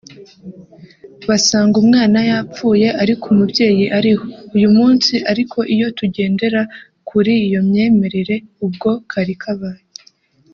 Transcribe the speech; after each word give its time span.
basanga 1.27 1.75
umwana 1.83 2.19
yapfuye 2.29 2.87
ariko 3.01 3.25
umubyeyi 3.33 3.85
ariho 3.97 4.23
uyu 4.55 4.69
munsi 4.77 5.13
ariko 5.31 5.57
iyo 5.73 5.87
tugendera 5.97 6.61
kuri 7.09 7.33
iyo 7.47 7.59
myemerere 7.69 8.35
ubwo 8.65 8.91
kari 9.11 9.35
kabaye 9.43 9.83